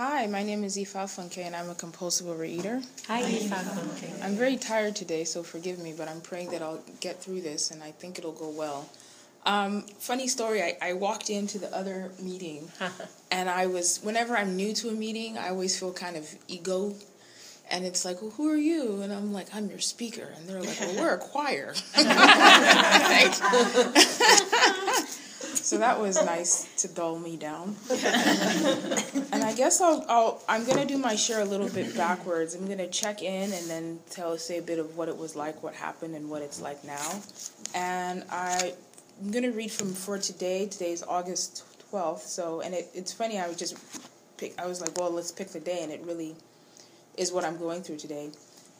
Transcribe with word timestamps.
Hi, 0.00 0.26
my 0.28 0.42
name 0.42 0.64
is 0.64 0.78
Ifa 0.78 1.04
Funke 1.04 1.44
and 1.44 1.54
I'm 1.54 1.68
a 1.68 1.74
compulsive 1.74 2.26
overeater. 2.26 2.82
Hi, 3.06 3.20
Ifa 3.20 3.50
Funke. 3.50 4.24
I'm 4.24 4.34
very 4.34 4.56
tired 4.56 4.96
today, 4.96 5.24
so 5.24 5.42
forgive 5.42 5.78
me, 5.78 5.92
but 5.94 6.08
I'm 6.08 6.22
praying 6.22 6.52
that 6.52 6.62
I'll 6.62 6.82
get 7.00 7.22
through 7.22 7.42
this 7.42 7.70
and 7.70 7.82
I 7.82 7.90
think 7.90 8.18
it'll 8.18 8.32
go 8.32 8.48
well. 8.48 8.88
Um, 9.44 9.82
funny 9.98 10.26
story, 10.26 10.62
I, 10.62 10.78
I 10.80 10.94
walked 10.94 11.28
into 11.28 11.58
the 11.58 11.70
other 11.76 12.12
meeting 12.18 12.70
and 13.30 13.50
I 13.50 13.66
was, 13.66 13.98
whenever 13.98 14.38
I'm 14.38 14.56
new 14.56 14.72
to 14.72 14.88
a 14.88 14.92
meeting, 14.92 15.36
I 15.36 15.50
always 15.50 15.78
feel 15.78 15.92
kind 15.92 16.16
of 16.16 16.26
ego. 16.48 16.94
And 17.70 17.84
it's 17.84 18.02
like, 18.02 18.22
well, 18.22 18.30
who 18.30 18.50
are 18.50 18.56
you? 18.56 19.02
And 19.02 19.12
I'm 19.12 19.34
like, 19.34 19.54
I'm 19.54 19.68
your 19.68 19.80
speaker. 19.80 20.32
And 20.34 20.48
they're 20.48 20.62
like, 20.62 20.80
well, 20.80 20.96
we're 20.96 21.14
a 21.14 21.18
choir. 21.18 21.74
so 25.60 25.76
that 25.76 26.00
was 26.00 26.16
nice 26.24 26.66
to 26.82 26.88
dull 26.88 27.18
me 27.18 27.36
down. 27.36 27.76
Guess 29.60 29.82
I'll, 29.82 30.02
I'll 30.08 30.42
I'm 30.48 30.64
gonna 30.64 30.86
do 30.86 30.96
my 30.96 31.14
share 31.14 31.40
a 31.40 31.44
little 31.44 31.68
bit 31.68 31.94
backwards. 31.94 32.54
I'm 32.54 32.66
gonna 32.66 32.88
check 32.88 33.22
in 33.22 33.52
and 33.52 33.68
then 33.68 33.98
tell 34.08 34.38
say 34.38 34.56
a 34.56 34.62
bit 34.62 34.78
of 34.78 34.96
what 34.96 35.10
it 35.10 35.18
was 35.18 35.36
like, 35.36 35.62
what 35.62 35.74
happened, 35.74 36.14
and 36.16 36.30
what 36.30 36.40
it's 36.40 36.62
like 36.62 36.82
now. 36.82 37.20
And 37.74 38.24
I 38.30 38.72
I'm 39.20 39.30
gonna 39.30 39.50
read 39.50 39.70
from 39.70 39.92
for 39.92 40.16
today. 40.16 40.66
Today's 40.66 41.02
August 41.02 41.66
twelfth. 41.90 42.26
So 42.26 42.62
and 42.62 42.72
it, 42.74 42.88
it's 42.94 43.12
funny. 43.12 43.38
I 43.38 43.48
was 43.48 43.58
just 43.58 43.76
pick. 44.38 44.58
I 44.58 44.66
was 44.66 44.80
like, 44.80 44.96
well, 44.96 45.10
let's 45.10 45.30
pick 45.30 45.48
the 45.48 45.60
day, 45.60 45.80
and 45.82 45.92
it 45.92 46.00
really 46.06 46.36
is 47.18 47.30
what 47.30 47.44
I'm 47.44 47.58
going 47.58 47.82
through 47.82 47.98
today. 47.98 48.30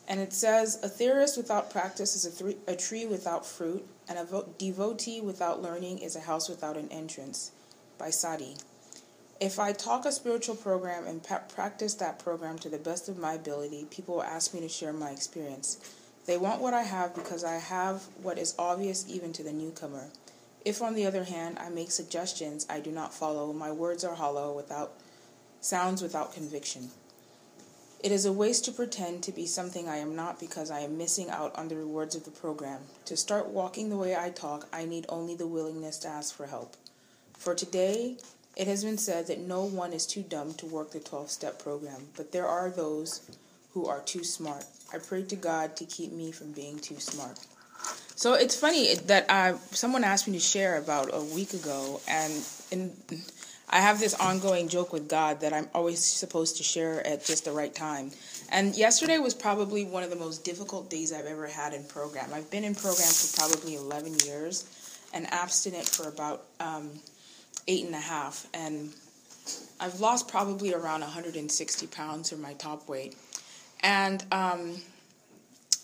And 0.09 0.19
it 0.19 0.33
says, 0.33 0.81
a 0.83 0.89
theorist 0.89 1.37
without 1.37 1.71
practice 1.71 2.17
is 2.17 2.25
a, 2.25 2.45
th- 2.45 2.57
a 2.67 2.75
tree 2.75 3.05
without 3.05 3.45
fruit, 3.45 3.87
and 4.09 4.19
a 4.19 4.25
vo- 4.25 4.49
devotee 4.59 5.21
without 5.21 5.61
learning 5.61 5.99
is 5.99 6.17
a 6.17 6.21
house 6.21 6.49
without 6.49 6.79
an 6.79 6.89
entrance. 6.91 7.53
By 7.99 8.09
Sadi. 8.09 8.57
If 9.41 9.59
I 9.59 9.73
talk 9.73 10.05
a 10.05 10.13
spiritual 10.13 10.55
program 10.55 11.07
and 11.07 11.23
pa- 11.23 11.41
practice 11.49 11.95
that 11.95 12.19
program 12.19 12.59
to 12.59 12.69
the 12.69 12.77
best 12.77 13.09
of 13.09 13.19
my 13.19 13.33
ability, 13.33 13.87
people 13.91 14.17
will 14.17 14.23
ask 14.23 14.53
me 14.53 14.61
to 14.61 14.69
share 14.69 14.93
my 14.93 15.11
experience. 15.11 15.79
They 16.27 16.37
want 16.37 16.61
what 16.61 16.75
I 16.75 16.83
have 16.83 17.15
because 17.15 17.43
I 17.43 17.55
have 17.55 18.03
what 18.23 18.37
is 18.37 18.55
obvious 18.59 19.07
even 19.09 19.33
to 19.33 19.43
the 19.43 19.53
newcomer. 19.53 20.11
If, 20.63 20.83
on 20.83 20.95
the 20.95 21.07
other 21.07 21.25
hand, 21.25 21.59
I 21.59 21.71
make 21.71 21.91
suggestions 21.91 22.67
I 22.69 22.81
do 22.81 22.93
not 22.93 23.15
follow, 23.15 23.55
my 23.55 23.73
words 23.73 24.05
are 24.05 24.15
hollow, 24.15 24.55
without 24.55 24.93
sounds 25.63 26.03
without 26.03 26.35
conviction. 26.35 26.91
It 28.05 28.13
is 28.13 28.27
a 28.27 28.33
waste 28.33 28.67
to 28.67 28.73
pretend 28.73 29.23
to 29.23 29.33
be 29.33 29.47
something 29.47 29.89
I 29.89 29.97
am 29.97 30.15
not 30.15 30.39
because 30.39 30.71
I 30.71 30.81
am 30.81 30.99
missing 30.99 31.31
out 31.31 31.57
on 31.57 31.69
the 31.69 31.77
rewards 31.77 32.15
of 32.15 32.25
the 32.25 32.31
program. 32.31 32.81
To 33.07 33.17
start 33.17 33.49
walking 33.49 33.89
the 33.89 33.97
way 33.97 34.15
I 34.15 34.29
talk, 34.31 34.69
I 34.71 34.85
need 34.85 35.07
only 35.09 35.35
the 35.35 35.47
willingness 35.47 35.99
to 36.01 36.09
ask 36.09 36.35
for 36.35 36.47
help. 36.47 36.77
For 37.39 37.55
today, 37.55 38.19
it 38.61 38.67
has 38.67 38.85
been 38.85 38.99
said 38.99 39.27
that 39.29 39.39
no 39.39 39.65
one 39.65 39.95
is 39.95 40.05
too 40.07 40.23
dumb 40.23 40.53
to 40.53 40.67
work 40.67 40.91
the 40.91 41.01
12 41.01 41.31
step 41.31 41.59
program, 41.59 42.09
but 42.15 42.31
there 42.31 42.47
are 42.47 42.69
those 42.69 43.23
who 43.73 43.87
are 43.87 44.01
too 44.01 44.23
smart. 44.23 44.67
I 44.93 44.99
pray 44.99 45.23
to 45.23 45.37
God 45.37 45.77
to 45.77 45.87
keep 45.87 46.13
me 46.13 46.31
from 46.31 46.53
being 46.53 46.79
too 46.79 47.01
smart. 47.01 47.39
So 48.17 48.35
it's 48.35 48.55
funny 48.55 48.97
that 49.07 49.25
uh, 49.31 49.57
someone 49.71 50.05
asked 50.05 50.29
me 50.29 50.35
to 50.35 50.45
share 50.45 50.77
about 50.77 51.09
a 51.11 51.25
week 51.25 51.55
ago, 51.55 52.03
and 52.07 52.35
in 52.71 52.93
I 53.71 53.81
have 53.81 53.99
this 53.99 54.13
ongoing 54.13 54.69
joke 54.69 54.93
with 54.93 55.09
God 55.09 55.41
that 55.41 55.55
I'm 55.55 55.69
always 55.75 56.05
supposed 56.05 56.59
to 56.59 56.63
share 56.63 57.07
at 57.07 57.25
just 57.25 57.47
the 57.47 57.53
right 57.53 57.75
time. 57.75 58.11
And 58.51 58.77
yesterday 58.77 59.17
was 59.19 59.33
probably 59.33 59.87
one 59.87 60.03
of 60.03 60.11
the 60.11 60.17
most 60.17 60.45
difficult 60.45 60.91
days 60.91 61.15
I've 61.15 61.25
ever 61.25 61.47
had 61.47 61.73
in 61.73 61.85
program. 61.85 62.31
I've 62.35 62.51
been 62.51 62.65
in 62.65 62.75
program 62.75 63.09
for 63.09 63.39
probably 63.39 63.77
11 63.77 64.17
years 64.27 64.67
and 65.15 65.33
abstinent 65.33 65.87
for 65.87 66.09
about 66.09 66.45
um, 66.59 66.91
eight 67.67 67.85
and 67.85 67.95
a 67.95 68.01
half. 68.01 68.47
And 68.55 68.91
I've 69.79 70.01
lost 70.01 70.29
probably 70.29 70.75
around 70.75 71.01
160 71.01 71.87
pounds 71.89 72.31
from 72.31 72.43
my 72.43 72.55
top 72.55 72.89
weight. 72.89 73.17
And 73.83 74.23
um, 74.31 74.77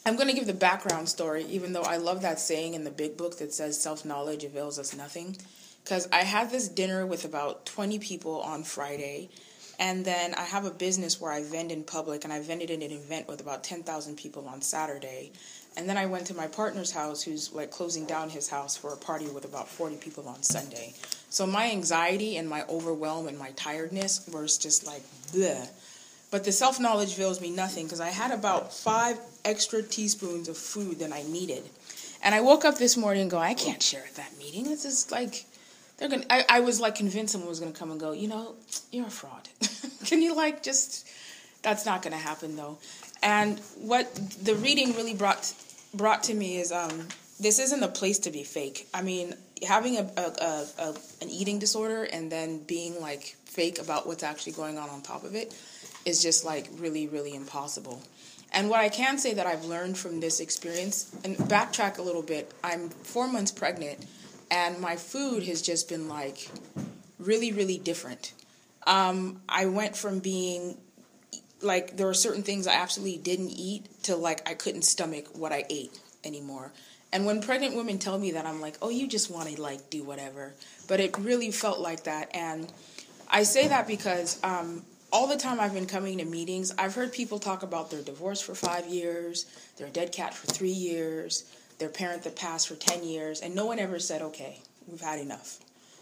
I'm 0.04 0.16
going 0.16 0.28
to 0.28 0.34
give 0.34 0.46
the 0.46 0.54
background 0.54 1.08
story, 1.08 1.44
even 1.44 1.72
though 1.72 1.82
I 1.82 1.96
love 1.96 2.22
that 2.22 2.38
saying 2.38 2.74
in 2.74 2.84
the 2.84 2.90
big 2.90 3.16
book 3.16 3.38
that 3.38 3.52
says 3.52 3.80
self 3.80 4.04
knowledge 4.04 4.44
avails 4.44 4.78
us 4.78 4.94
nothing 4.94 5.36
because 5.86 6.08
I 6.10 6.24
had 6.24 6.50
this 6.50 6.66
dinner 6.68 7.06
with 7.06 7.24
about 7.24 7.64
20 7.64 8.00
people 8.00 8.40
on 8.40 8.64
Friday. 8.64 9.28
And 9.78 10.04
then 10.04 10.34
I 10.34 10.42
have 10.42 10.64
a 10.64 10.70
business 10.70 11.20
where 11.20 11.30
I 11.30 11.44
vend 11.44 11.70
in 11.70 11.84
public, 11.84 12.24
and 12.24 12.32
I 12.32 12.40
vended 12.40 12.72
at 12.72 12.82
an 12.82 12.90
event 12.90 13.28
with 13.28 13.40
about 13.40 13.62
10,000 13.62 14.16
people 14.16 14.48
on 14.48 14.62
Saturday. 14.62 15.30
And 15.76 15.88
then 15.88 15.96
I 15.96 16.06
went 16.06 16.26
to 16.28 16.34
my 16.34 16.48
partner's 16.48 16.90
house, 16.90 17.22
who's 17.22 17.52
like 17.52 17.70
closing 17.70 18.04
down 18.04 18.30
his 18.30 18.48
house 18.48 18.76
for 18.76 18.92
a 18.92 18.96
party 18.96 19.28
with 19.28 19.44
about 19.44 19.68
40 19.68 19.96
people 19.96 20.26
on 20.28 20.42
Sunday. 20.42 20.94
So 21.36 21.46
my 21.46 21.70
anxiety 21.70 22.38
and 22.38 22.48
my 22.48 22.64
overwhelm 22.66 23.28
and 23.28 23.38
my 23.38 23.50
tiredness 23.50 24.26
was 24.32 24.56
just 24.56 24.86
like. 24.86 25.02
But 26.30 26.44
the 26.44 26.50
self 26.50 26.80
knowledge 26.80 27.12
avails 27.12 27.42
me 27.42 27.50
nothing 27.50 27.84
because 27.84 28.00
I 28.00 28.08
had 28.08 28.30
about 28.30 28.72
five 28.72 29.18
extra 29.44 29.82
teaspoons 29.82 30.48
of 30.48 30.56
food 30.56 30.98
than 30.98 31.12
I 31.12 31.24
needed. 31.24 31.64
And 32.22 32.34
I 32.34 32.40
woke 32.40 32.64
up 32.64 32.78
this 32.78 32.96
morning 32.96 33.20
and 33.20 33.30
go, 33.30 33.36
I 33.36 33.52
can't 33.52 33.82
share 33.82 34.02
at 34.02 34.14
that 34.14 34.38
meeting. 34.38 34.64
This 34.64 34.86
is 34.86 35.10
like, 35.10 35.44
they're 35.98 36.08
gonna. 36.08 36.24
I, 36.30 36.46
I 36.48 36.60
was 36.60 36.80
like 36.80 36.94
convinced 36.94 37.32
someone 37.32 37.50
was 37.50 37.60
gonna 37.60 37.72
come 37.72 37.90
and 37.90 38.00
go. 38.00 38.12
You 38.12 38.28
know, 38.28 38.54
you're 38.90 39.06
a 39.06 39.10
fraud. 39.10 39.50
Can 40.06 40.22
you 40.22 40.34
like 40.34 40.62
just? 40.62 41.06
That's 41.60 41.84
not 41.84 42.00
gonna 42.00 42.16
happen 42.16 42.56
though. 42.56 42.78
And 43.22 43.60
what 43.76 44.14
the 44.42 44.54
reading 44.54 44.94
really 44.94 45.12
brought 45.12 45.52
brought 45.92 46.22
to 46.22 46.34
me 46.34 46.56
is 46.56 46.72
um, 46.72 47.08
this 47.38 47.58
isn't 47.58 47.82
a 47.82 47.88
place 47.88 48.18
to 48.20 48.30
be 48.30 48.42
fake. 48.44 48.88
I 48.94 49.02
mean, 49.02 49.34
having 49.66 49.96
a, 49.98 50.10
a, 50.16 50.66
a, 50.78 50.94
an 51.22 51.28
eating 51.28 51.58
disorder 51.58 52.04
and 52.04 52.30
then 52.30 52.58
being 52.62 53.00
like 53.00 53.36
fake 53.44 53.80
about 53.80 54.06
what's 54.06 54.22
actually 54.22 54.52
going 54.52 54.78
on 54.78 54.88
on 54.90 55.02
top 55.02 55.24
of 55.24 55.34
it 55.34 55.54
is 56.04 56.22
just 56.22 56.44
like 56.44 56.68
really 56.78 57.06
really 57.06 57.34
impossible. 57.34 58.02
And 58.52 58.70
what 58.70 58.80
I 58.80 58.88
can 58.88 59.18
say 59.18 59.34
that 59.34 59.46
I've 59.46 59.64
learned 59.64 59.98
from 59.98 60.20
this 60.20 60.40
experience, 60.40 61.14
and 61.24 61.36
backtrack 61.36 61.98
a 61.98 62.02
little 62.02 62.22
bit, 62.22 62.52
I'm 62.62 62.90
four 62.90 63.26
months 63.26 63.50
pregnant, 63.50 64.06
and 64.50 64.78
my 64.78 64.96
food 64.96 65.42
has 65.44 65.62
just 65.62 65.88
been 65.88 66.08
like 66.08 66.48
really 67.18 67.52
really 67.52 67.78
different 67.78 68.32
um, 68.86 69.40
i 69.48 69.66
went 69.66 69.96
from 69.96 70.18
being 70.18 70.76
like 71.62 71.96
there 71.96 72.06
were 72.06 72.14
certain 72.14 72.42
things 72.42 72.66
i 72.66 72.74
absolutely 72.74 73.18
didn't 73.18 73.50
eat 73.50 73.86
to 74.02 74.16
like 74.16 74.48
i 74.48 74.54
couldn't 74.54 74.82
stomach 74.82 75.26
what 75.34 75.52
i 75.52 75.64
ate 75.70 75.98
anymore 76.24 76.72
and 77.16 77.24
when 77.24 77.40
pregnant 77.40 77.74
women 77.74 77.98
tell 77.98 78.18
me 78.18 78.32
that 78.32 78.44
i'm 78.44 78.60
like 78.60 78.76
oh 78.82 78.90
you 78.90 79.08
just 79.08 79.30
want 79.30 79.48
to 79.48 79.60
like 79.60 79.88
do 79.88 80.02
whatever 80.02 80.52
but 80.86 81.00
it 81.00 81.16
really 81.18 81.50
felt 81.50 81.80
like 81.80 82.04
that 82.04 82.28
and 82.34 82.70
i 83.28 83.42
say 83.42 83.66
that 83.66 83.86
because 83.86 84.38
um, 84.44 84.82
all 85.12 85.26
the 85.26 85.36
time 85.36 85.60
I've 85.60 85.72
been 85.72 85.86
coming 85.86 86.18
to 86.18 86.26
meetings, 86.26 86.74
I've 86.76 86.94
heard 86.94 87.10
people 87.10 87.38
talk 87.38 87.62
about 87.62 87.90
their 87.90 88.02
divorce 88.02 88.40
for 88.40 88.54
five 88.54 88.86
years, 88.86 89.46
their 89.78 89.88
dead 89.88 90.12
cat 90.12 90.34
for 90.34 90.46
three 90.46 90.68
years, 90.68 91.50
their 91.78 91.88
parent 91.88 92.24
that 92.24 92.36
passed 92.36 92.68
for 92.68 92.74
10 92.74 93.04
years, 93.04 93.40
and 93.40 93.54
no 93.54 93.64
one 93.64 93.78
ever 93.78 93.98
said, 93.98 94.20
okay, 94.20 94.60
we've 94.86 95.00
had 95.00 95.18
enough. 95.18 95.58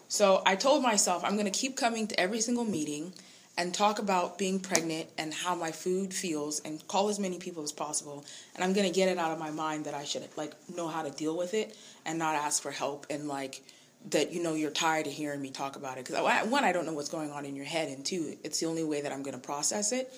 So 0.09 0.43
I 0.47 0.57
told 0.57 0.83
myself 0.83 1.25
I'm 1.25 1.35
going 1.35 1.45
to 1.45 1.57
keep 1.57 1.77
coming 1.77 2.07
to 2.09 2.19
every 2.19 2.41
single 2.41 2.65
meeting 2.65 3.13
and 3.57 3.73
talk 3.73 3.99
about 3.99 4.37
being 4.37 4.59
pregnant 4.59 5.09
and 5.17 5.33
how 5.33 5.55
my 5.55 5.71
food 5.71 6.13
feels 6.13 6.61
and 6.61 6.87
call 6.89 7.09
as 7.09 7.19
many 7.19 7.39
people 7.39 7.63
as 7.63 7.73
possible. 7.73 8.25
And 8.55 8.65
i'm 8.65 8.73
going 8.73 8.87
to 8.87 8.95
get 8.95 9.09
it 9.09 9.19
out 9.19 9.33
of 9.33 9.39
my 9.39 9.51
mind 9.51 9.87
that 9.87 9.95
i 9.95 10.05
should 10.05 10.27
like 10.37 10.53
know 10.75 10.89
how 10.89 11.03
to 11.03 11.11
deal 11.11 11.37
with 11.37 11.55
it 11.55 11.77
and 12.05 12.19
not 12.19 12.35
ask 12.35 12.63
for 12.63 12.71
help 12.71 13.07
and 13.11 13.29
like 13.29 13.63
that 14.11 14.33
you 14.33 14.43
know 14.43 14.55
you're 14.55 14.71
tired 14.71 15.07
of 15.07 15.13
hearing 15.13 15.41
me 15.41 15.51
talk 15.51 15.77
about 15.77 15.99
it. 15.99 16.05
Because 16.05 16.49
one 16.51 16.65
i 16.65 16.73
don't 16.73 16.87
know 16.87 16.93
what's 16.93 17.09
going 17.09 17.31
on 17.31 17.45
in 17.45 17.57
your 17.57 17.65
head 17.65 17.89
and 17.89 18.05
two 18.05 18.37
it's 18.43 18.61
the 18.61 18.67
only 18.67 18.85
way 18.85 19.01
that 19.01 19.13
i'm 19.13 19.23
going 19.23 19.35
to 19.35 19.47
process 19.47 19.93
it 19.93 20.13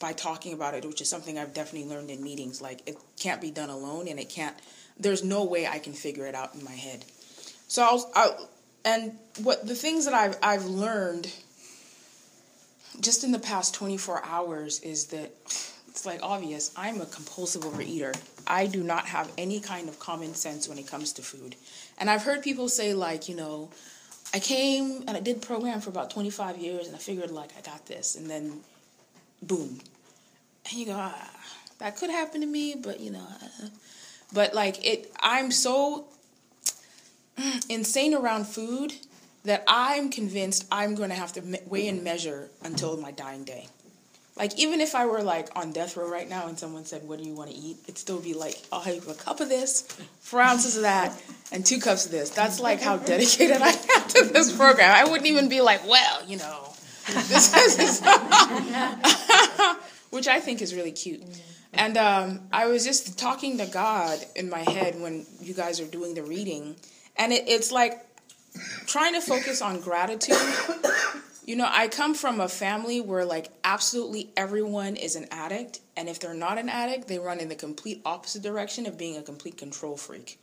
by 0.00 0.12
talking 0.12 0.52
about 0.52 0.74
it 0.74 0.84
which 0.84 1.00
is 1.00 1.08
something 1.08 1.38
i've 1.38 1.54
definitely 1.54 1.88
learned 1.88 2.10
in 2.10 2.22
meetings. 2.22 2.60
Like 2.60 2.82
it 2.86 2.96
can't 3.18 3.40
be 3.40 3.50
done 3.50 3.70
alone 3.70 4.08
and 4.08 4.18
it 4.20 4.28
can't 4.28 4.56
there's 4.98 5.24
no 5.24 5.44
way 5.44 5.66
I 5.66 5.78
can 5.78 5.92
figure 5.92 6.26
it 6.26 6.34
out 6.34 6.54
in 6.54 6.62
my 6.64 6.72
head. 6.72 7.04
So 7.66 7.82
I'll, 7.82 8.12
I'll 8.14 8.48
and 8.84 9.16
what 9.42 9.66
the 9.66 9.74
things 9.74 10.04
that 10.04 10.14
I've 10.14 10.36
I've 10.42 10.64
learned 10.64 11.32
just 13.00 13.24
in 13.24 13.32
the 13.32 13.38
past 13.38 13.74
24 13.74 14.24
hours 14.24 14.80
is 14.80 15.06
that 15.06 15.32
it's 15.88 16.06
like 16.06 16.20
obvious 16.22 16.72
I'm 16.76 17.00
a 17.00 17.06
compulsive 17.06 17.62
overeater. 17.62 18.16
I 18.46 18.66
do 18.66 18.82
not 18.82 19.06
have 19.06 19.30
any 19.38 19.60
kind 19.60 19.88
of 19.88 19.98
common 19.98 20.34
sense 20.34 20.68
when 20.68 20.78
it 20.78 20.86
comes 20.86 21.12
to 21.14 21.22
food. 21.22 21.56
And 21.98 22.10
I've 22.10 22.22
heard 22.22 22.42
people 22.42 22.68
say 22.68 22.94
like, 22.94 23.28
you 23.28 23.36
know, 23.36 23.70
I 24.34 24.40
came 24.40 25.04
and 25.06 25.16
I 25.16 25.20
did 25.20 25.42
program 25.42 25.80
for 25.80 25.90
about 25.90 26.10
25 26.10 26.56
years 26.58 26.86
and 26.86 26.96
I 26.96 26.98
figured 26.98 27.30
like 27.30 27.50
I 27.56 27.60
got 27.60 27.86
this 27.86 28.16
and 28.16 28.28
then 28.28 28.60
boom. 29.42 29.80
And 30.64 30.72
you 30.72 30.86
go, 30.86 30.94
ah, 30.96 31.30
that 31.78 31.96
could 31.96 32.10
happen 32.10 32.40
to 32.40 32.46
me, 32.46 32.74
but 32.74 33.00
you 33.00 33.10
know, 33.10 33.26
but 34.32 34.54
like 34.54 34.84
it, 34.84 35.12
I'm 35.20 35.50
so 35.50 36.06
insane 37.68 38.14
around 38.14 38.46
food 38.46 38.94
that 39.44 39.64
I'm 39.66 40.10
convinced 40.10 40.66
I'm 40.70 40.94
going 40.94 41.10
to 41.10 41.16
have 41.16 41.32
to 41.34 41.58
weigh 41.66 41.88
and 41.88 42.04
measure 42.04 42.50
until 42.62 42.96
my 42.96 43.10
dying 43.10 43.44
day. 43.44 43.66
Like 44.36 44.58
even 44.58 44.80
if 44.80 44.94
I 44.94 45.06
were 45.06 45.22
like 45.22 45.48
on 45.56 45.72
death 45.72 45.96
row 45.96 46.08
right 46.08 46.28
now 46.28 46.46
and 46.46 46.58
someone 46.58 46.86
said, 46.86 47.06
"What 47.06 47.18
do 47.18 47.28
you 47.28 47.34
want 47.34 47.50
to 47.50 47.56
eat?" 47.56 47.76
It'd 47.84 47.98
still 47.98 48.18
be 48.18 48.32
like, 48.32 48.56
"I'll 48.72 48.80
have 48.80 49.06
a 49.06 49.14
cup 49.14 49.40
of 49.40 49.50
this, 49.50 49.82
four 50.20 50.40
ounces 50.40 50.76
of 50.76 50.82
that, 50.82 51.20
and 51.50 51.66
two 51.66 51.78
cups 51.78 52.06
of 52.06 52.12
this." 52.12 52.30
That's 52.30 52.58
like 52.58 52.80
how 52.80 52.96
dedicated 52.96 53.60
I 53.60 53.68
am 53.68 54.08
to 54.08 54.24
this 54.32 54.56
program. 54.56 54.94
I 54.94 55.04
wouldn't 55.04 55.26
even 55.26 55.50
be 55.50 55.60
like, 55.60 55.86
"Well, 55.86 56.24
you 56.26 56.38
know." 56.38 56.68
This 57.06 57.78
is 57.78 58.00
which 60.10 60.28
I 60.28 60.40
think 60.40 60.62
is 60.62 60.74
really 60.74 60.92
cute. 60.92 61.22
And 61.72 61.96
um, 61.96 62.40
I 62.52 62.66
was 62.66 62.84
just 62.84 63.18
talking 63.18 63.58
to 63.58 63.66
God 63.66 64.18
in 64.36 64.50
my 64.50 64.60
head 64.60 65.00
when 65.00 65.26
you 65.40 65.54
guys 65.54 65.80
are 65.80 65.86
doing 65.86 66.14
the 66.14 66.22
reading, 66.22 66.76
and 67.16 67.32
it, 67.32 67.48
it's 67.48 67.72
like 67.72 68.00
trying 68.86 69.14
to 69.14 69.20
focus 69.20 69.62
on 69.62 69.80
gratitude. 69.80 70.36
You 71.44 71.56
know, 71.56 71.68
I 71.68 71.88
come 71.88 72.14
from 72.14 72.40
a 72.40 72.48
family 72.48 73.00
where 73.00 73.24
like 73.24 73.48
absolutely 73.64 74.30
everyone 74.36 74.96
is 74.96 75.16
an 75.16 75.26
addict, 75.30 75.80
and 75.96 76.08
if 76.08 76.20
they're 76.20 76.34
not 76.34 76.56
an 76.58 76.68
addict, 76.68 77.08
they 77.08 77.18
run 77.18 77.40
in 77.40 77.48
the 77.48 77.56
complete 77.56 78.00
opposite 78.04 78.42
direction 78.42 78.86
of 78.86 78.96
being 78.96 79.16
a 79.16 79.22
complete 79.22 79.56
control 79.56 79.96
freak. 79.96 80.38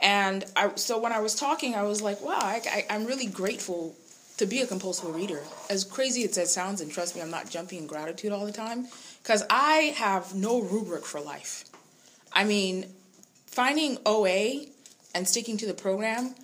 And 0.00 0.44
I, 0.56 0.74
so 0.76 0.98
when 0.98 1.12
I 1.12 1.20
was 1.20 1.34
talking, 1.34 1.74
I 1.74 1.82
was 1.82 2.02
like, 2.02 2.20
wow, 2.20 2.38
I, 2.40 2.84
I'm 2.90 3.04
really 3.04 3.26
grateful 3.26 3.96
to 4.38 4.46
be 4.46 4.60
a 4.60 4.66
compulsive 4.66 5.14
reader. 5.14 5.40
As 5.68 5.84
crazy 5.84 6.24
as 6.24 6.36
that 6.36 6.48
sounds, 6.48 6.80
and 6.80 6.90
trust 6.90 7.16
me, 7.16 7.22
I'm 7.22 7.30
not 7.30 7.50
jumping 7.50 7.78
in 7.80 7.86
gratitude 7.86 8.32
all 8.32 8.46
the 8.46 8.52
time, 8.52 8.86
because 9.22 9.44
I 9.50 9.94
have 9.96 10.34
no 10.34 10.60
rubric 10.60 11.04
for 11.04 11.20
life. 11.20 11.64
I 12.32 12.44
mean, 12.44 12.86
finding 13.46 13.98
OA 14.06 14.66
and 15.14 15.26
sticking 15.26 15.56
to 15.58 15.66
the 15.66 15.74
program, 15.74 16.34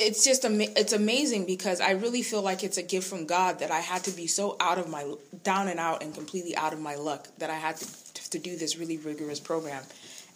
it's 0.00 0.24
just 0.24 0.44
ama- 0.44 0.72
it's 0.76 0.92
amazing 0.92 1.44
because 1.44 1.80
I 1.80 1.92
really 1.92 2.22
feel 2.22 2.42
like 2.42 2.64
it's 2.64 2.78
a 2.78 2.82
gift 2.82 3.08
from 3.08 3.26
God 3.26 3.58
that 3.58 3.70
I 3.70 3.80
had 3.80 4.02
to 4.04 4.10
be 4.10 4.26
so 4.26 4.56
out 4.58 4.78
of 4.78 4.88
my 4.88 5.04
down 5.44 5.68
and 5.68 5.78
out 5.78 6.02
and 6.02 6.14
completely 6.14 6.56
out 6.56 6.72
of 6.72 6.80
my 6.80 6.94
luck 6.94 7.28
that 7.38 7.50
I 7.50 7.56
had 7.56 7.76
to 7.76 8.30
to 8.30 8.38
do 8.38 8.56
this 8.56 8.76
really 8.76 8.96
rigorous 8.96 9.40
program. 9.40 9.82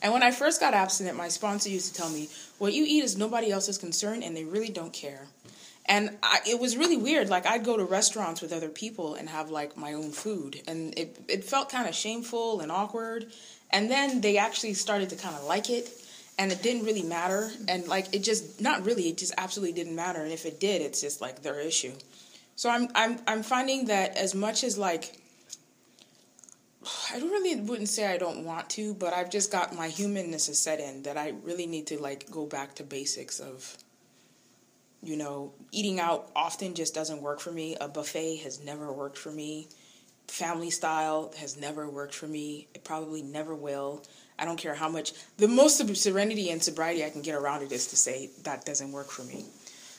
And 0.02 0.12
when 0.12 0.22
I 0.22 0.32
first 0.32 0.60
got 0.60 0.74
abstinent, 0.74 1.16
my 1.16 1.28
sponsor 1.28 1.70
used 1.70 1.94
to 1.94 2.00
tell 2.00 2.10
me, 2.10 2.28
"What 2.58 2.74
you 2.74 2.84
eat 2.86 3.04
is 3.04 3.16
nobody 3.16 3.50
else's 3.50 3.78
concern, 3.78 4.22
and 4.22 4.36
they 4.36 4.44
really 4.44 4.68
don't 4.68 4.92
care." 4.92 5.26
And 5.86 6.16
I, 6.22 6.40
it 6.46 6.58
was 6.60 6.76
really 6.76 6.96
weird. 6.96 7.28
Like 7.28 7.46
I'd 7.46 7.64
go 7.64 7.76
to 7.76 7.84
restaurants 7.84 8.42
with 8.42 8.52
other 8.52 8.68
people 8.68 9.14
and 9.14 9.28
have 9.28 9.50
like 9.50 9.76
my 9.76 9.94
own 9.94 10.12
food, 10.12 10.60
and 10.66 10.98
it 10.98 11.16
it 11.28 11.44
felt 11.44 11.70
kind 11.70 11.88
of 11.88 11.94
shameful 11.94 12.60
and 12.60 12.70
awkward. 12.70 13.26
And 13.70 13.90
then 13.90 14.20
they 14.20 14.36
actually 14.36 14.74
started 14.74 15.10
to 15.10 15.16
kind 15.16 15.34
of 15.34 15.44
like 15.44 15.68
it, 15.68 15.90
and 16.38 16.52
it 16.52 16.62
didn't 16.62 16.84
really 16.84 17.02
matter. 17.02 17.50
And 17.68 17.86
like 17.86 18.14
it 18.14 18.22
just 18.22 18.60
not 18.60 18.84
really, 18.84 19.08
it 19.08 19.18
just 19.18 19.34
absolutely 19.38 19.74
didn't 19.74 19.96
matter. 19.96 20.22
And 20.22 20.32
if 20.32 20.46
it 20.46 20.60
did, 20.60 20.82
it's 20.82 21.00
just 21.00 21.20
like 21.20 21.42
their 21.42 21.60
issue. 21.60 21.92
So 22.56 22.70
I'm 22.70 22.88
I'm 22.94 23.18
I'm 23.26 23.42
finding 23.42 23.86
that 23.86 24.16
as 24.16 24.34
much 24.34 24.64
as 24.64 24.78
like 24.78 25.18
I 27.12 27.18
don't 27.18 27.30
really 27.30 27.60
wouldn't 27.60 27.88
say 27.88 28.06
I 28.06 28.18
don't 28.18 28.44
want 28.44 28.70
to, 28.70 28.94
but 28.94 29.12
I've 29.12 29.30
just 29.30 29.50
got 29.50 29.74
my 29.74 29.88
humanness 29.88 30.48
is 30.48 30.58
set 30.58 30.80
in 30.80 31.02
that 31.04 31.16
I 31.16 31.34
really 31.42 31.66
need 31.66 31.86
to 31.88 32.00
like 32.00 32.30
go 32.30 32.46
back 32.46 32.74
to 32.76 32.84
basics 32.84 33.40
of 33.40 33.76
you 35.04 35.16
know, 35.16 35.52
eating 35.70 36.00
out 36.00 36.30
often 36.34 36.74
just 36.74 36.94
doesn't 36.94 37.20
work 37.20 37.38
for 37.38 37.52
me. 37.52 37.76
A 37.80 37.88
buffet 37.88 38.36
has 38.36 38.64
never 38.64 38.90
worked 38.90 39.18
for 39.18 39.30
me. 39.30 39.68
Family 40.28 40.70
style 40.70 41.32
has 41.38 41.58
never 41.58 41.88
worked 41.88 42.14
for 42.14 42.26
me. 42.26 42.68
It 42.74 42.84
probably 42.84 43.22
never 43.22 43.54
will. 43.54 44.02
I 44.38 44.44
don't 44.44 44.56
care 44.56 44.74
how 44.74 44.88
much. 44.88 45.12
The 45.36 45.48
most 45.48 45.96
serenity 45.96 46.50
and 46.50 46.62
sobriety 46.62 47.04
I 47.04 47.10
can 47.10 47.22
get 47.22 47.34
around 47.34 47.62
it 47.62 47.72
is 47.72 47.86
to 47.88 47.96
say 47.96 48.30
that 48.42 48.64
doesn't 48.64 48.92
work 48.92 49.10
for 49.10 49.22
me. 49.22 49.44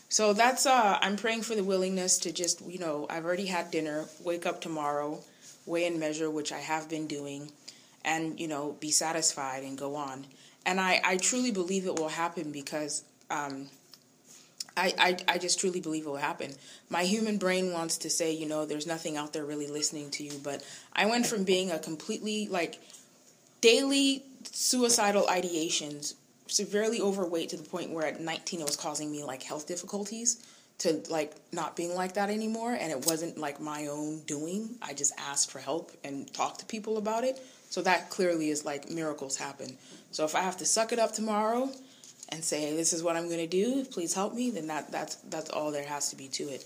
So 0.09 0.33
that's 0.33 0.65
uh 0.65 0.99
I'm 1.01 1.15
praying 1.15 1.43
for 1.43 1.55
the 1.55 1.63
willingness 1.63 2.19
to 2.19 2.31
just, 2.31 2.61
you 2.65 2.79
know, 2.79 3.07
I've 3.09 3.25
already 3.25 3.47
had 3.47 3.71
dinner, 3.71 4.05
wake 4.23 4.45
up 4.45 4.61
tomorrow, 4.61 5.19
weigh 5.65 5.87
and 5.87 5.99
measure, 5.99 6.29
which 6.29 6.51
I 6.51 6.59
have 6.59 6.89
been 6.89 7.07
doing, 7.07 7.51
and, 8.03 8.39
you 8.39 8.47
know, 8.47 8.75
be 8.79 8.91
satisfied 8.91 9.63
and 9.63 9.77
go 9.77 9.95
on. 9.95 10.25
And 10.65 10.79
I, 10.79 11.01
I 11.03 11.17
truly 11.17 11.51
believe 11.51 11.85
it 11.85 11.99
will 11.99 12.09
happen 12.09 12.51
because 12.51 13.03
um, 13.29 13.67
I, 14.77 14.93
I, 14.97 15.17
I 15.27 15.37
just 15.37 15.59
truly 15.59 15.79
believe 15.79 16.05
it 16.05 16.09
will 16.09 16.17
happen. 16.17 16.51
My 16.89 17.03
human 17.03 17.37
brain 17.37 17.71
wants 17.71 17.97
to 17.99 18.09
say, 18.09 18.33
you 18.33 18.47
know, 18.47 18.65
there's 18.65 18.87
nothing 18.87 19.15
out 19.15 19.31
there 19.33 19.45
really 19.45 19.67
listening 19.67 20.11
to 20.11 20.23
you. 20.23 20.33
But 20.43 20.63
I 20.93 21.05
went 21.05 21.25
from 21.27 21.43
being 21.43 21.71
a 21.71 21.79
completely, 21.79 22.47
like, 22.47 22.79
daily 23.65 24.23
suicidal 24.51 25.23
ideations, 25.23 26.13
severely 26.45 27.01
overweight 27.01 27.49
to 27.49 27.57
the 27.57 27.67
point 27.67 27.89
where 27.89 28.05
at 28.05 28.21
19 28.21 28.59
it 28.59 28.65
was 28.67 28.75
causing 28.75 29.11
me, 29.11 29.23
like, 29.23 29.41
health 29.41 29.65
difficulties, 29.67 30.45
to, 30.77 31.01
like, 31.09 31.33
not 31.51 31.75
being 31.75 31.95
like 31.95 32.13
that 32.13 32.29
anymore. 32.29 32.73
And 32.79 32.91
it 32.91 33.07
wasn't, 33.07 33.39
like, 33.39 33.59
my 33.59 33.87
own 33.87 34.19
doing. 34.27 34.75
I 34.83 34.93
just 34.93 35.13
asked 35.17 35.49
for 35.49 35.57
help 35.57 35.91
and 36.03 36.31
talked 36.31 36.59
to 36.59 36.65
people 36.67 36.97
about 36.97 37.23
it. 37.23 37.41
So 37.71 37.81
that 37.81 38.11
clearly 38.11 38.51
is, 38.51 38.65
like, 38.65 38.91
miracles 38.91 39.35
happen. 39.35 39.75
So 40.11 40.25
if 40.25 40.35
I 40.35 40.41
have 40.41 40.57
to 40.57 40.65
suck 40.65 40.93
it 40.93 40.99
up 40.99 41.13
tomorrow 41.13 41.71
and 42.29 42.43
say 42.43 42.75
this 42.75 42.93
is 42.93 43.01
what 43.01 43.15
I'm 43.15 43.27
going 43.27 43.39
to 43.39 43.47
do, 43.47 43.83
please 43.85 44.13
help 44.13 44.35
me, 44.35 44.51
then 44.51 44.67
that 44.67 44.91
that's 44.91 45.15
that's 45.33 45.49
all 45.49 45.71
there 45.71 45.85
has 45.85 46.09
to 46.09 46.15
be 46.15 46.27
to 46.39 46.43
it. 46.43 46.63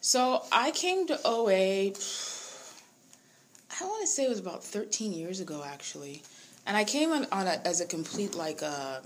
So 0.00 0.42
I 0.52 0.72
came 0.72 1.06
to 1.06 1.18
OA 1.24 1.92
I 3.80 3.84
want 3.84 4.00
to 4.02 4.06
say 4.06 4.24
it 4.24 4.28
was 4.28 4.38
about 4.38 4.64
13 4.64 5.12
years 5.12 5.40
ago 5.40 5.62
actually. 5.66 6.22
And 6.66 6.76
I 6.76 6.84
came 6.84 7.12
on, 7.12 7.26
on 7.32 7.46
a, 7.46 7.60
as 7.64 7.80
a 7.80 7.86
complete 7.86 8.34
like 8.34 8.62
uh 8.62 9.00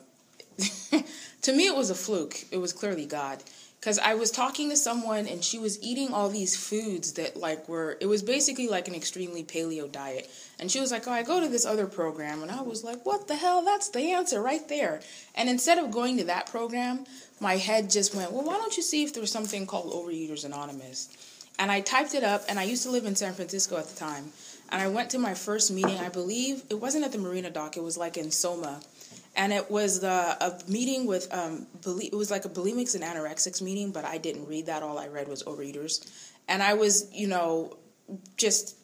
to 1.43 1.53
me 1.53 1.67
it 1.67 1.75
was 1.75 1.91
a 1.91 1.95
fluke. 1.95 2.45
It 2.51 2.59
was 2.59 2.73
clearly 2.73 3.07
God. 3.07 3.43
Because 3.81 3.99
I 3.99 4.13
was 4.13 4.31
talking 4.31 4.69
to 4.69 4.77
someone 4.77 5.27
and 5.27 5.43
she 5.43 5.59
was 5.59 5.83
eating 5.83 6.13
all 6.13 6.29
these 6.29 6.55
foods 6.55 7.15
that 7.15 7.39
like 7.39 7.67
were 7.67 7.97
it 8.01 8.07
was 8.07 8.23
basically 8.23 8.69
like 8.69 8.89
an 8.89 8.95
extremely 8.95 9.43
paleo 9.43 9.91
diet. 9.91 10.31
And 10.59 10.71
she 10.71 10.81
was 10.81 10.93
like 10.93 11.09
oh 11.09 11.13
I 11.13 11.23
go 11.23 11.41
to 11.41 11.49
this 11.49 11.65
other 11.65 11.87
program. 11.87 12.43
And 12.43 12.51
I 12.51 12.61
was 12.61 12.85
like 12.85 13.05
what 13.05 13.27
the 13.29 13.37
hell? 13.37 13.65
That's 13.65 13.89
the 13.89 14.13
answer 14.13 14.41
right 14.41 14.69
there. 14.69 15.01
And 15.35 15.49
instead 15.49 15.79
of 15.79 15.91
going 15.91 16.19
to 16.19 16.25
that 16.25 16.47
program 16.47 17.07
my 17.41 17.57
head 17.57 17.91
just 17.91 18.15
went 18.15 18.33
well 18.33 18.45
why 18.45 18.59
don't 18.59 18.77
you 18.77 18.83
see 18.83 19.03
if 19.03 19.15
there's 19.15 19.33
something 19.33 19.67
called 19.67 19.93
Overeaters 19.93 20.45
Anonymous? 20.45 21.09
And 21.59 21.71
I 21.71 21.81
typed 21.81 22.15
it 22.15 22.25
up 22.25 22.45
and 22.49 22.59
I 22.59 22.63
used 22.63 22.85
to 22.85 22.91
live 22.91 23.05
in 23.05 23.17
San 23.17 23.35
Francisco 23.35 23.77
at 23.77 23.87
the 23.87 23.97
time 23.97 24.33
and 24.71 24.81
I 24.81 24.89
went 24.89 25.11
to 25.11 25.19
my 25.19 25.35
first 25.35 25.71
meeting 25.71 25.99
I 25.99 26.09
believe 26.09 26.63
it 26.71 26.81
wasn't 26.81 27.05
at 27.05 27.13
the 27.13 27.19
Marina 27.19 27.51
Dock 27.51 27.77
it 27.77 27.83
was 27.83 27.97
like 27.97 28.17
in 28.17 28.31
Soma. 28.31 28.81
And 29.37 29.53
it 29.53 29.71
was 29.71 30.01
the 30.01 30.09
a 30.09 30.59
meeting 30.69 31.07
with 31.07 31.33
um 31.33 31.67
it 31.87 32.15
was 32.15 32.31
like 32.31 32.45
a 32.45 32.49
bulimics 32.49 32.95
and 32.95 33.05
anorexics 33.05 33.63
meeting 33.63 33.91
but 33.93 34.05
i 34.05 34.19
didn't 34.19 34.47
read 34.47 34.67
that 34.67 34.83
all 34.83 34.99
i 34.99 35.09
read 35.09 35.29
was 35.29 35.43
overeaters. 35.45 36.07
And 36.49 36.63
i 36.63 36.75
was 36.75 37.13
you 37.13 37.27
know 37.27 37.77
just 38.37 38.77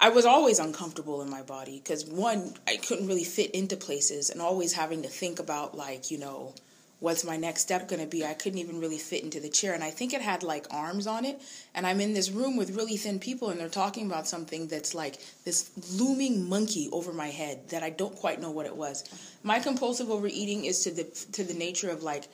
i 0.00 0.08
was 0.10 0.24
always 0.24 0.58
uncomfortable 0.58 1.22
in 1.22 1.30
my 1.30 1.42
body 1.42 1.80
because 1.82 2.04
one 2.06 2.54
i 2.66 2.76
couldn't 2.76 3.06
really 3.06 3.24
fit 3.24 3.50
into 3.50 3.76
places 3.76 4.30
and 4.30 4.40
always 4.40 4.72
having 4.72 5.02
to 5.02 5.08
think 5.08 5.38
about 5.40 5.76
like 5.76 6.10
you 6.10 6.18
know 6.18 6.54
what's 6.98 7.24
my 7.24 7.36
next 7.36 7.62
step 7.62 7.88
going 7.88 8.00
to 8.00 8.06
be. 8.06 8.24
I 8.24 8.34
couldn't 8.34 8.58
even 8.58 8.80
really 8.80 8.98
fit 8.98 9.22
into 9.22 9.40
the 9.40 9.48
chair 9.48 9.74
and 9.74 9.84
i 9.84 9.90
think 9.90 10.14
it 10.14 10.22
had 10.22 10.42
like 10.42 10.66
arms 10.70 11.06
on 11.06 11.24
it. 11.24 11.40
And 11.74 11.86
i'm 11.86 12.00
in 12.00 12.14
this 12.14 12.30
room 12.30 12.56
with 12.56 12.70
really 12.76 12.96
thin 12.96 13.18
people 13.18 13.50
and 13.50 13.60
they're 13.60 13.68
talking 13.68 14.06
about 14.06 14.26
something 14.26 14.68
that's 14.68 14.94
like 14.94 15.18
this 15.44 15.70
looming 15.98 16.48
monkey 16.48 16.88
over 16.92 17.12
my 17.12 17.28
head 17.28 17.68
that 17.68 17.82
i 17.82 17.90
don't 17.90 18.16
quite 18.16 18.40
know 18.40 18.50
what 18.50 18.66
it 18.66 18.76
was. 18.76 19.04
My 19.42 19.60
compulsive 19.60 20.10
overeating 20.10 20.64
is 20.64 20.84
to 20.84 20.90
the 20.90 21.04
to 21.32 21.44
the 21.44 21.54
nature 21.54 21.90
of 21.90 22.02
like 22.02 22.28